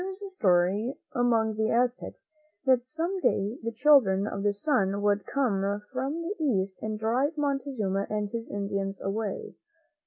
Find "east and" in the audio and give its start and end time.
6.43-6.97